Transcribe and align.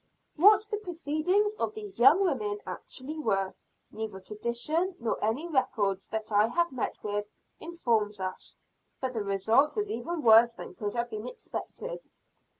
What 0.35 0.63
the 0.71 0.77
proceedings 0.79 1.53
of 1.59 1.75
these 1.75 1.99
young 1.99 2.23
women 2.23 2.59
actually 2.65 3.19
were, 3.19 3.53
neither 3.91 4.19
tradition 4.19 4.95
nor 4.99 5.23
any 5.23 5.47
records 5.47 6.07
that 6.07 6.31
I 6.31 6.47
have 6.47 6.71
met 6.71 6.97
with, 7.03 7.27
informs 7.59 8.19
us; 8.19 8.57
but 8.99 9.13
the 9.13 9.23
result 9.23 9.75
was 9.75 9.91
even 9.91 10.23
worse 10.23 10.53
than 10.53 10.73
could 10.73 10.95
have 10.95 11.11
been 11.11 11.27
expected. 11.27 12.07